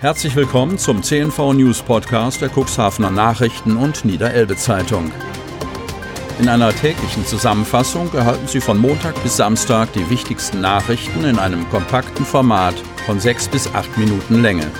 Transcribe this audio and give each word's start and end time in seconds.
Herzlich 0.00 0.36
willkommen 0.36 0.76
zum 0.76 1.02
CNV 1.02 1.54
News 1.54 1.80
Podcast 1.80 2.42
der 2.42 2.50
Cuxhavener 2.50 3.10
Nachrichten 3.10 3.78
und 3.78 4.04
Niederelbe 4.04 4.54
Zeitung. 4.54 5.10
In 6.38 6.50
einer 6.50 6.74
täglichen 6.74 7.24
Zusammenfassung 7.24 8.12
erhalten 8.12 8.46
Sie 8.46 8.60
von 8.60 8.76
Montag 8.76 9.14
bis 9.22 9.38
Samstag 9.38 9.90
die 9.94 10.10
wichtigsten 10.10 10.60
Nachrichten 10.60 11.24
in 11.24 11.38
einem 11.38 11.66
kompakten 11.70 12.26
Format 12.26 12.74
von 13.06 13.20
sechs 13.20 13.48
bis 13.48 13.74
acht 13.74 13.96
Minuten 13.96 14.42
Länge. 14.42 14.70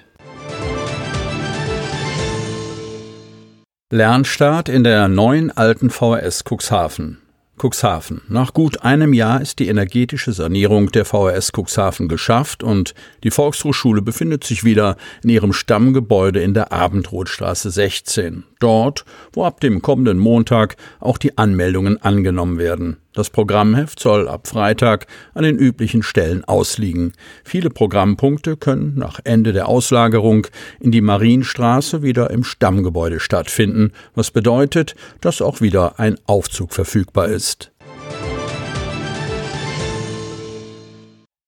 Lernstart 3.90 4.70
in 4.70 4.84
der 4.84 5.08
neuen 5.08 5.50
alten 5.50 5.90
VHS 5.90 6.44
Cuxhaven. 6.44 7.25
Cuxhaven. 7.58 8.22
Nach 8.28 8.54
gut 8.54 8.84
einem 8.84 9.14
Jahr 9.14 9.42
ist 9.42 9.60
die 9.60 9.68
energetische 9.68 10.34
Sanierung 10.34 10.92
der 10.92 11.06
VHS 11.06 11.52
Cuxhaven 11.52 12.08
geschafft 12.08 12.64
und 12.64 12.94
die 13.24 13.32
Volkshochschule 13.32 14.02
befindet 14.02 14.44
sich 14.44 14.64
wieder 14.64 14.98
in 15.24 15.30
ihrem 15.30 15.54
Stammgebäude 15.54 16.42
in 16.42 16.54
der 16.54 16.72
Abendrotstraße 16.72 17.72
16. 17.72 18.44
Dort, 18.60 19.06
wo 19.34 19.46
ab 19.46 19.62
dem 19.62 19.82
kommenden 19.82 20.18
Montag 20.18 20.76
auch 21.00 21.18
die 21.18 21.38
Anmeldungen 21.38 22.02
angenommen 22.02 22.58
werden. 22.58 22.98
Das 23.16 23.30
Programmheft 23.30 24.02
soll 24.02 24.28
ab 24.28 24.46
Freitag 24.46 25.08
an 25.34 25.44
den 25.44 25.58
üblichen 25.58 26.04
Stellen 26.04 26.44
ausliegen. 26.44 27.14
Viele 27.46 27.70
Programmpunkte 27.70 28.58
können 28.58 28.96
nach 28.98 29.22
Ende 29.24 29.54
der 29.54 29.70
Auslagerung 29.70 30.48
in 30.82 30.92
die 30.92 31.00
Marienstraße 31.00 32.04
wieder 32.04 32.30
im 32.30 32.44
Stammgebäude 32.44 33.22
stattfinden, 33.22 33.94
was 34.16 34.32
bedeutet, 34.32 34.96
dass 35.22 35.42
auch 35.42 35.62
wieder 35.62 35.98
ein 35.98 36.18
Aufzug 36.26 36.74
verfügbar 36.74 37.30
ist. 37.30 37.72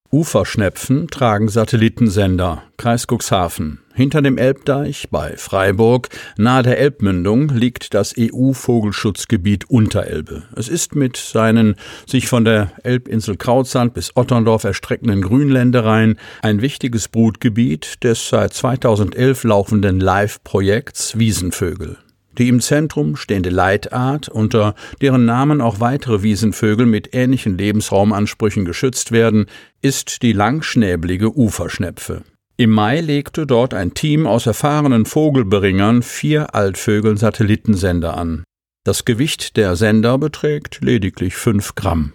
Uferschnepfen 0.10 1.10
tragen 1.10 1.50
Satellitensender. 1.50 2.64
Kreis 2.78 3.08
Cuxhaven. 3.08 3.82
Hinter 3.98 4.22
dem 4.22 4.38
Elbdeich 4.38 5.08
bei 5.10 5.36
Freiburg, 5.38 6.10
nahe 6.38 6.62
der 6.62 6.78
Elbmündung, 6.78 7.50
liegt 7.50 7.96
das 7.96 8.14
EU-Vogelschutzgebiet 8.16 9.72
Unterelbe. 9.72 10.44
Es 10.56 10.68
ist 10.68 10.94
mit 10.94 11.18
seinen 11.18 11.74
sich 12.06 12.28
von 12.28 12.46
der 12.46 12.74
Elbinsel 12.84 13.38
Krautsand 13.38 13.96
bis 13.96 14.16
Otterndorf 14.16 14.66
erstreckenden 14.66 15.24
Grünländereien 15.24 16.20
ein 16.44 16.62
wichtiges 16.62 17.08
Brutgebiet 17.08 18.04
des 18.04 18.30
seit 18.30 18.54
2011 18.54 19.46
laufenden 19.46 20.00
Live-Projekts 20.00 21.18
Wiesenvögel. 21.18 21.98
Die 22.38 22.50
im 22.50 22.62
Zentrum 22.62 23.16
stehende 23.16 23.50
Leitart, 23.50 24.30
unter 24.30 24.76
deren 25.02 25.26
Namen 25.26 25.60
auch 25.60 25.80
weitere 25.80 26.22
Wiesenvögel 26.22 26.86
mit 26.86 27.16
ähnlichen 27.16 27.58
Lebensraumansprüchen 27.58 28.64
geschützt 28.64 29.12
werden, 29.12 29.48
ist 29.82 30.22
die 30.22 30.34
langschnäbelige 30.34 31.36
Uferschnepfe. 31.36 32.22
Im 32.60 32.72
Mai 32.72 33.02
legte 33.02 33.46
dort 33.46 33.76
ein 33.76 33.94
Team 33.94 34.26
aus 34.26 34.48
erfahrenen 34.48 35.06
Vogelberingern 35.06 36.02
vier 36.02 36.56
Altvögeln 36.56 37.16
Satellitensender 37.16 38.18
an. 38.18 38.44
Das 38.84 39.06
Gewicht 39.06 39.58
der 39.58 39.76
Sender 39.76 40.18
beträgt 40.18 40.80
lediglich 40.82 41.36
fünf 41.36 41.76
Gramm. 41.76 42.14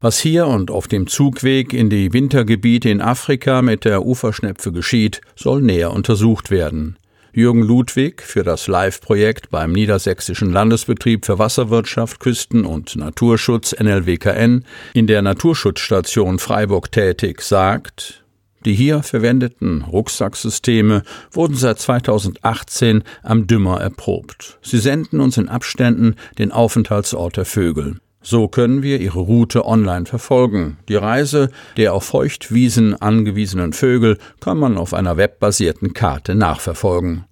Was 0.00 0.18
hier 0.20 0.46
und 0.46 0.70
auf 0.70 0.88
dem 0.88 1.06
Zugweg 1.06 1.74
in 1.74 1.90
die 1.90 2.14
Wintergebiete 2.14 2.88
in 2.88 3.02
Afrika 3.02 3.60
mit 3.60 3.84
der 3.84 4.06
Uferschnepfe 4.06 4.72
geschieht, 4.72 5.20
soll 5.34 5.60
näher 5.60 5.92
untersucht 5.92 6.50
werden. 6.50 6.98
Jürgen 7.34 7.62
Ludwig 7.62 8.22
für 8.22 8.42
das 8.42 8.68
Live-Projekt 8.68 9.50
beim 9.50 9.72
Niedersächsischen 9.72 10.50
Landesbetrieb 10.50 11.26
für 11.26 11.38
Wasserwirtschaft, 11.38 12.20
Küsten- 12.20 12.64
und 12.64 12.96
Naturschutz 12.96 13.74
NLWKN 13.78 14.64
in 14.94 15.06
der 15.06 15.20
Naturschutzstation 15.20 16.38
Freiburg 16.38 16.90
tätig, 16.90 17.42
sagt, 17.42 18.25
die 18.66 18.74
hier 18.74 19.02
verwendeten 19.02 19.82
Rucksacksysteme 19.82 21.02
wurden 21.30 21.56
seit 21.56 21.78
2018 21.78 23.04
am 23.22 23.46
Dümmer 23.46 23.80
erprobt. 23.80 24.58
Sie 24.60 24.78
senden 24.78 25.20
uns 25.20 25.38
in 25.38 25.48
Abständen 25.48 26.16
den 26.38 26.52
Aufenthaltsort 26.52 27.36
der 27.36 27.46
Vögel. 27.46 27.96
So 28.20 28.48
können 28.48 28.82
wir 28.82 29.00
ihre 29.00 29.20
Route 29.20 29.64
online 29.64 30.04
verfolgen. 30.04 30.78
Die 30.88 30.96
Reise 30.96 31.48
der 31.76 31.94
auf 31.94 32.04
Feuchtwiesen 32.04 33.00
angewiesenen 33.00 33.72
Vögel 33.72 34.18
kann 34.40 34.58
man 34.58 34.78
auf 34.78 34.94
einer 34.94 35.16
webbasierten 35.16 35.94
Karte 35.94 36.34
nachverfolgen. 36.34 37.24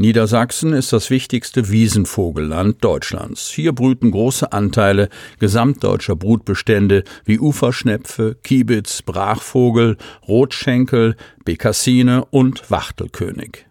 Niedersachsen 0.00 0.72
ist 0.72 0.94
das 0.94 1.10
wichtigste 1.10 1.68
Wiesenvogelland 1.68 2.82
Deutschlands. 2.82 3.50
Hier 3.50 3.74
brüten 3.74 4.12
große 4.12 4.50
Anteile 4.50 5.10
gesamtdeutscher 5.40 6.16
Brutbestände 6.16 7.04
wie 7.26 7.38
Uferschnepfe, 7.38 8.38
Kiebitz, 8.42 9.02
Brachvogel, 9.02 9.98
Rotschenkel, 10.26 11.16
Bekassine 11.44 12.24
und 12.30 12.70
Wachtelkönig. 12.70 13.66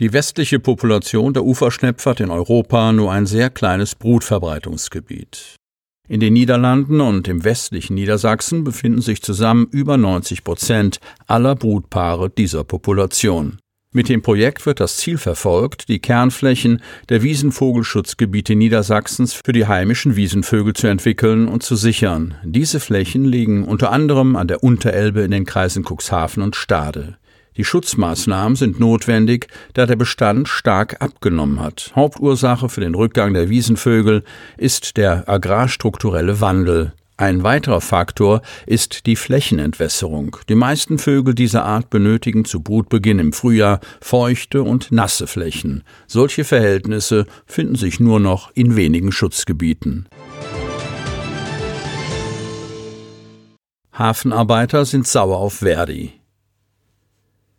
Die 0.00 0.12
westliche 0.12 0.58
Population 0.58 1.32
der 1.32 1.44
Uferschnepfe 1.44 2.10
hat 2.10 2.18
in 2.18 2.32
Europa 2.32 2.92
nur 2.92 3.12
ein 3.12 3.26
sehr 3.26 3.50
kleines 3.50 3.94
Brutverbreitungsgebiet. 3.94 5.54
In 6.08 6.18
den 6.18 6.32
Niederlanden 6.32 7.00
und 7.00 7.28
im 7.28 7.44
westlichen 7.44 7.94
Niedersachsen 7.94 8.64
befinden 8.64 9.00
sich 9.00 9.22
zusammen 9.22 9.68
über 9.70 9.96
90 9.96 10.42
Prozent 10.42 10.98
aller 11.28 11.54
Brutpaare 11.54 12.30
dieser 12.30 12.64
Population. 12.64 13.60
Mit 13.96 14.08
dem 14.08 14.22
Projekt 14.22 14.66
wird 14.66 14.80
das 14.80 14.96
Ziel 14.96 15.18
verfolgt, 15.18 15.88
die 15.88 16.00
Kernflächen 16.00 16.82
der 17.10 17.22
Wiesenvogelschutzgebiete 17.22 18.56
Niedersachsens 18.56 19.34
für 19.34 19.52
die 19.52 19.68
heimischen 19.68 20.16
Wiesenvögel 20.16 20.72
zu 20.72 20.88
entwickeln 20.88 21.46
und 21.46 21.62
zu 21.62 21.76
sichern. 21.76 22.34
Diese 22.42 22.80
Flächen 22.80 23.24
liegen 23.24 23.64
unter 23.64 23.92
anderem 23.92 24.34
an 24.34 24.48
der 24.48 24.64
Unterelbe 24.64 25.20
in 25.20 25.30
den 25.30 25.44
Kreisen 25.44 25.84
Cuxhaven 25.84 26.42
und 26.42 26.56
Stade. 26.56 27.18
Die 27.56 27.62
Schutzmaßnahmen 27.62 28.56
sind 28.56 28.80
notwendig, 28.80 29.46
da 29.74 29.86
der 29.86 29.94
Bestand 29.94 30.48
stark 30.48 31.00
abgenommen 31.00 31.60
hat. 31.60 31.92
Hauptursache 31.94 32.68
für 32.68 32.80
den 32.80 32.96
Rückgang 32.96 33.32
der 33.32 33.48
Wiesenvögel 33.48 34.24
ist 34.56 34.96
der 34.96 35.28
agrarstrukturelle 35.28 36.40
Wandel. 36.40 36.94
Ein 37.16 37.44
weiterer 37.44 37.80
Faktor 37.80 38.42
ist 38.66 39.06
die 39.06 39.14
Flächenentwässerung. 39.14 40.36
Die 40.48 40.56
meisten 40.56 40.98
Vögel 40.98 41.36
dieser 41.36 41.64
Art 41.64 41.88
benötigen 41.88 42.44
zu 42.44 42.60
Brutbeginn 42.60 43.20
im 43.20 43.32
Frühjahr 43.32 43.78
feuchte 44.00 44.64
und 44.64 44.90
nasse 44.90 45.28
Flächen. 45.28 45.84
Solche 46.08 46.42
Verhältnisse 46.42 47.26
finden 47.46 47.76
sich 47.76 48.00
nur 48.00 48.18
noch 48.18 48.50
in 48.54 48.74
wenigen 48.74 49.12
Schutzgebieten. 49.12 50.08
Hafenarbeiter 53.92 54.84
sind 54.84 55.06
sauer 55.06 55.38
auf 55.38 55.58
Verdi. 55.58 56.14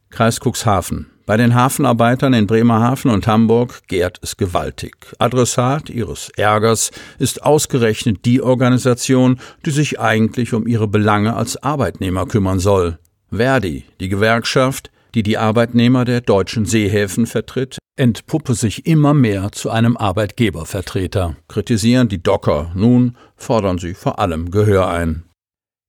Kreis 0.10 0.42
Cuxhaven. 0.42 1.15
Bei 1.26 1.38
den 1.38 1.56
Hafenarbeitern 1.56 2.34
in 2.34 2.46
Bremerhaven 2.46 3.10
und 3.10 3.26
Hamburg 3.26 3.88
gärt 3.88 4.20
es 4.22 4.38
gewaltig. 4.38 4.96
Adressat 5.18 5.90
ihres 5.90 6.30
Ärgers 6.38 6.92
ist 7.18 7.42
ausgerechnet 7.42 8.26
die 8.26 8.44
Organisation, 8.44 9.40
die 9.66 9.72
sich 9.72 10.00
eigentlich 10.00 10.54
um 10.54 10.68
ihre 10.68 10.88
Belange 10.88 11.36
als 11.36 11.62
Arbeitnehmer 11.64 12.28
kümmern 12.28 12.60
soll. 12.60 13.00
Verdi, 13.32 13.86
die 14.00 14.10
Gewerkschaft, 14.10 14.92
die 15.16 15.24
die 15.24 15.40
Arbeitnehmer 15.40 16.06
der 16.06 16.22
deutschen 16.22 16.66
Seehäfen 16.66 17.26
vertritt, 17.26 17.80
entpuppe 17.96 18.54
sich 18.54 18.86
immer 18.86 19.16
mehr 19.16 19.52
zu 19.52 19.72
einem 19.72 19.98
Arbeitgebervertreter, 19.98 21.38
kritisieren 21.48 22.08
die 22.08 22.22
Docker. 22.22 22.72
Nun 22.76 23.18
fordern 23.36 23.80
sie 23.80 23.96
vor 23.96 24.20
allem 24.20 24.52
Gehör 24.52 24.90
ein. 24.90 25.24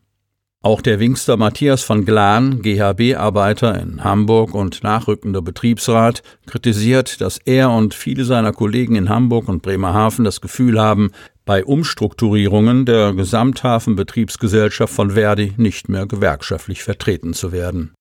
Auch 0.62 0.82
der 0.82 1.00
Wingster 1.00 1.38
Matthias 1.38 1.82
von 1.82 2.04
Glan, 2.04 2.60
GHB-Arbeiter 2.60 3.80
in 3.80 4.04
Hamburg 4.04 4.52
und 4.52 4.82
nachrückender 4.82 5.40
Betriebsrat, 5.40 6.22
kritisiert, 6.44 7.22
dass 7.22 7.38
er 7.38 7.70
und 7.70 7.94
viele 7.94 8.26
seiner 8.26 8.52
Kollegen 8.52 8.94
in 8.94 9.08
Hamburg 9.08 9.48
und 9.48 9.62
Bremerhaven 9.62 10.22
das 10.22 10.42
Gefühl 10.42 10.78
haben, 10.78 11.12
bei 11.46 11.64
Umstrukturierungen 11.64 12.84
der 12.84 13.14
Gesamthafenbetriebsgesellschaft 13.14 14.92
von 14.92 15.12
Verdi 15.12 15.54
nicht 15.56 15.88
mehr 15.88 16.04
gewerkschaftlich 16.04 16.84
vertreten 16.84 17.32
zu 17.32 17.52
werden. 17.52 17.94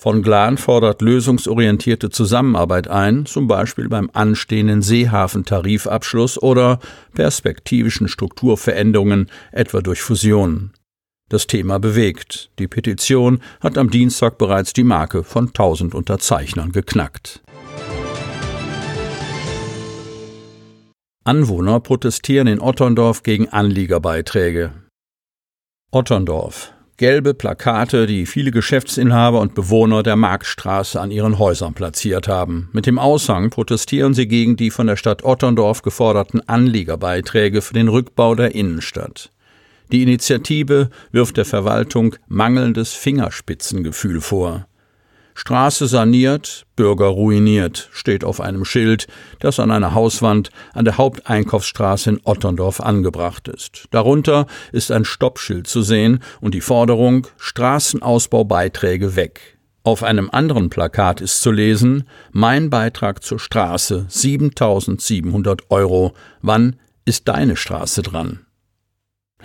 Von 0.00 0.22
Glan 0.22 0.56
fordert 0.56 1.02
lösungsorientierte 1.02 2.10
Zusammenarbeit 2.10 2.86
ein, 2.86 3.26
zum 3.26 3.48
Beispiel 3.48 3.88
beim 3.88 4.08
anstehenden 4.12 4.82
Seehafentarifabschluss 4.82 6.40
oder 6.40 6.78
perspektivischen 7.14 8.06
Strukturveränderungen, 8.06 9.28
etwa 9.50 9.80
durch 9.80 10.00
Fusionen. 10.00 10.77
Das 11.28 11.46
Thema 11.46 11.78
bewegt. 11.78 12.50
Die 12.58 12.68
Petition 12.68 13.40
hat 13.60 13.76
am 13.76 13.90
Dienstag 13.90 14.38
bereits 14.38 14.72
die 14.72 14.84
Marke 14.84 15.24
von 15.24 15.48
1000 15.48 15.94
Unterzeichnern 15.94 16.72
geknackt. 16.72 17.42
Anwohner 21.24 21.80
protestieren 21.80 22.46
in 22.46 22.58
Otterndorf 22.58 23.22
gegen 23.22 23.50
Anliegerbeiträge. 23.50 24.72
Otterndorf. 25.90 26.72
Gelbe 26.96 27.34
Plakate, 27.34 28.06
die 28.06 28.24
viele 28.24 28.50
Geschäftsinhaber 28.50 29.40
und 29.40 29.54
Bewohner 29.54 30.02
der 30.02 30.16
Marktstraße 30.16 30.98
an 30.98 31.10
ihren 31.10 31.38
Häusern 31.38 31.74
platziert 31.74 32.26
haben. 32.26 32.70
Mit 32.72 32.86
dem 32.86 32.98
Aushang 32.98 33.50
protestieren 33.50 34.14
sie 34.14 34.26
gegen 34.26 34.56
die 34.56 34.70
von 34.70 34.86
der 34.86 34.96
Stadt 34.96 35.22
Otterndorf 35.22 35.82
geforderten 35.82 36.40
Anliegerbeiträge 36.48 37.60
für 37.60 37.74
den 37.74 37.88
Rückbau 37.88 38.34
der 38.34 38.54
Innenstadt. 38.54 39.30
Die 39.90 40.02
Initiative 40.02 40.90
wirft 41.12 41.36
der 41.36 41.44
Verwaltung 41.44 42.16
mangelndes 42.26 42.92
Fingerspitzengefühl 42.92 44.20
vor. 44.20 44.66
Straße 45.38 45.86
saniert, 45.86 46.66
Bürger 46.74 47.06
ruiniert, 47.06 47.90
steht 47.92 48.24
auf 48.24 48.40
einem 48.40 48.64
Schild, 48.64 49.06
das 49.38 49.60
an 49.60 49.70
einer 49.70 49.94
Hauswand 49.94 50.50
an 50.74 50.84
der 50.84 50.98
Haupteinkaufsstraße 50.98 52.10
in 52.10 52.20
Otterndorf 52.24 52.80
angebracht 52.80 53.46
ist. 53.46 53.84
Darunter 53.92 54.48
ist 54.72 54.90
ein 54.90 55.04
Stoppschild 55.04 55.68
zu 55.68 55.82
sehen 55.82 56.24
und 56.40 56.54
die 56.54 56.60
Forderung 56.60 57.28
Straßenausbaubeiträge 57.36 59.14
weg. 59.14 59.58
Auf 59.84 60.02
einem 60.02 60.28
anderen 60.28 60.70
Plakat 60.70 61.20
ist 61.20 61.40
zu 61.40 61.52
lesen 61.52 62.08
Mein 62.32 62.68
Beitrag 62.68 63.22
zur 63.22 63.38
Straße 63.38 64.06
7700 64.08 65.70
Euro. 65.70 66.14
Wann 66.42 66.74
ist 67.04 67.28
deine 67.28 67.54
Straße 67.54 68.02
dran? 68.02 68.40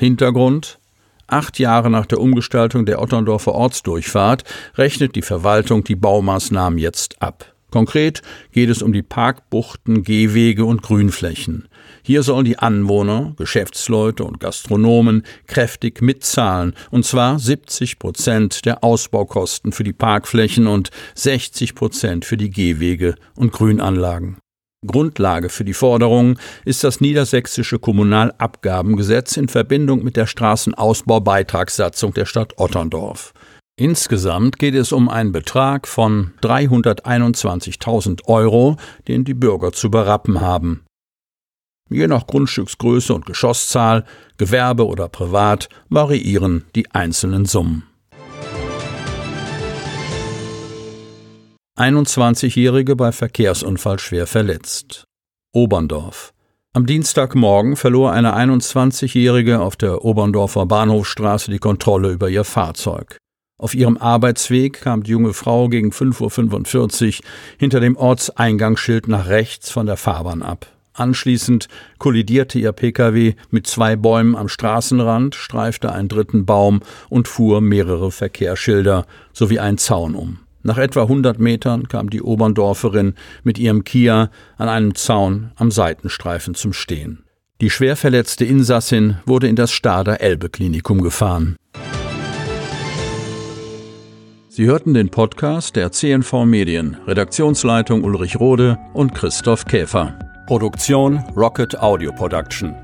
Hintergrund 0.04 0.80
Acht 1.28 1.58
Jahre 1.60 1.90
nach 1.90 2.06
der 2.06 2.20
Umgestaltung 2.20 2.86
der 2.86 3.02
Otterndorfer 3.02 3.54
Ortsdurchfahrt 3.54 4.44
rechnet 4.76 5.16
die 5.16 5.22
Verwaltung 5.22 5.86
die 5.86 5.96
Baumaßnahmen 5.96 6.78
jetzt 6.78 7.22
ab. 7.22 7.54
Konkret 7.72 8.22
geht 8.52 8.70
es 8.70 8.82
um 8.82 8.92
die 8.92 9.02
Parkbuchten, 9.02 10.04
Gehwege 10.04 10.66
und 10.66 10.84
Grünflächen. 10.84 11.70
Hier 12.04 12.22
sollen 12.22 12.44
die 12.44 12.60
Anwohner, 12.60 13.34
Geschäftsleute 13.38 14.26
und 14.26 14.42
Gastronomen 14.42 15.24
kräftig 15.48 16.02
mitzahlen, 16.02 16.74
und 16.92 17.06
zwar 17.06 17.40
70 17.40 17.98
Prozent 17.98 18.66
der 18.66 18.84
Ausbaukosten 18.84 19.72
für 19.72 19.86
die 19.86 19.94
Parkflächen 19.94 20.68
und 20.68 20.92
60 21.16 21.76
Prozent 21.76 22.26
für 22.26 22.38
die 22.38 22.50
Gehwege 22.50 23.16
und 23.36 23.54
Grünanlagen. 23.54 24.43
Grundlage 24.86 25.50
für 25.50 25.66
die 25.66 25.74
Forderung 25.74 26.38
ist 26.66 26.84
das 26.84 27.02
niedersächsische 27.02 27.80
Kommunalabgabengesetz 27.80 29.38
in 29.38 29.48
Verbindung 29.48 30.04
mit 30.04 30.16
der 30.18 30.28
Straßenausbaubeitragssatzung 30.28 32.14
der 32.14 32.26
Stadt 32.26 32.54
Otterndorf. 32.58 33.34
Insgesamt 33.76 34.60
geht 34.60 34.76
es 34.76 34.92
um 34.92 35.10
einen 35.10 35.32
Betrag 35.32 35.88
von 35.88 36.34
321.000 36.42 38.26
Euro, 38.26 38.78
den 39.08 39.24
die 39.24 39.34
Bürger 39.34 39.72
zu 39.72 39.90
berappen 39.90 40.42
haben. 40.42 40.86
Je 41.90 42.08
nach 42.08 42.28
Grundstücksgröße 42.28 43.14
und 43.14 43.26
Geschosszahl, 43.26 44.06
Gewerbe 44.38 44.86
oder 44.88 45.10
privat, 45.10 45.70
variieren 45.90 46.66
die 46.76 46.90
einzelnen 46.92 47.46
Summen. 47.46 47.84
21-Jährige 51.75 52.96
bei 52.96 53.12
Verkehrsunfall 53.12 53.98
schwer 53.98 54.28
verletzt. 54.28 55.06
Oberndorf. 55.54 56.31
Am 56.72 56.86
Dienstagmorgen 56.86 57.78
verlor 57.78 58.12
eine 58.12 58.36
21-Jährige 58.36 59.60
auf 59.60 59.75
der 59.75 60.06
Oberndorfer 60.06 60.68
Bahnhofstraße 60.68 61.50
die 61.50 61.58
Kontrolle 61.58 62.12
über 62.12 62.30
ihr 62.30 62.44
Fahrzeug. 62.44 63.18
Auf 63.60 63.74
ihrem 63.74 63.98
Arbeitsweg 63.98 64.81
kam 64.81 65.02
die 65.02 65.12
junge 65.12 65.34
Frau 65.34 65.68
gegen 65.68 65.90
5.45 65.90 67.22
Uhr 67.22 67.25
hinter 67.58 67.80
dem 67.80 67.96
Ortseingangsschild 67.96 69.08
nach 69.08 69.28
rechts 69.28 69.72
von 69.72 69.88
der 69.88 69.98
Fahrbahn 69.98 70.44
ab. 70.44 70.68
Anschließend 70.94 71.70
kollidierte 71.98 72.60
ihr 72.60 72.72
Pkw 72.72 73.34
mit 73.50 73.66
zwei 73.66 73.96
Bäumen 73.96 74.36
am 74.36 74.48
Straßenrand, 74.48 75.34
streifte 75.34 75.92
einen 75.92 76.08
dritten 76.08 76.46
Baum 76.46 76.81
und 77.10 77.28
fuhr 77.28 77.62
mehrere 77.62 78.12
Verkehrsschilder 78.12 79.08
sowie 79.34 79.58
einen 79.58 79.80
Zaun 79.80 80.14
um. 80.14 80.43
Nach 80.63 80.77
etwa 80.77 81.04
100 81.04 81.39
Metern 81.39 81.89
kam 81.89 82.10
die 82.10 82.21
Oberndorferin 82.21 83.15
mit 83.44 83.60
ihrem 83.60 83.83
Kia 83.83 84.31
an 84.57 84.69
einem 84.69 84.95
Zaun 84.95 85.51
am 85.56 85.71
Seitenstreifen 85.71 86.56
zum 86.56 86.71
Stehen. 86.71 87.25
Die 87.60 87.69
schwer 87.69 87.98
verletzte 87.98 88.45
Insassin 88.45 89.18
wurde 89.25 89.48
in 89.48 89.57
das 89.57 89.71
Stader 89.71 90.21
Elbe 90.21 90.50
Klinikum 90.50 91.01
gefahren. 91.01 91.57
Sie 94.48 94.65
hörten 94.65 94.94
den 94.94 95.10
Podcast 95.10 95.75
der 95.75 95.92
CNV 95.92 96.45
Medien, 96.45 96.98
Redaktionsleitung 97.07 98.04
Ulrich 98.04 98.39
Rode 98.39 98.77
und 98.94 99.13
Christoph 99.15 99.65
Käfer. 99.65 100.18
Produktion 100.48 101.24
Rocket 101.36 101.80
Audio 101.80 102.12
Production. 102.12 102.75